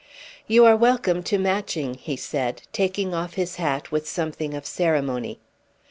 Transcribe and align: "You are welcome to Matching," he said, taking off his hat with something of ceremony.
"You 0.47 0.65
are 0.65 0.75
welcome 0.75 1.21
to 1.21 1.37
Matching," 1.37 1.93
he 1.93 2.15
said, 2.15 2.63
taking 2.73 3.13
off 3.13 3.35
his 3.35 3.57
hat 3.57 3.91
with 3.91 4.09
something 4.09 4.55
of 4.55 4.65
ceremony. 4.65 5.37